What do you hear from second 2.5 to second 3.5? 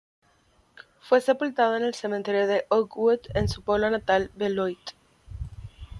Oakwood en